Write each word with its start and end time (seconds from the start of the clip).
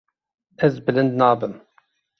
Ez 0.69 0.75
bilind 0.89 1.13
nabim. 1.23 1.55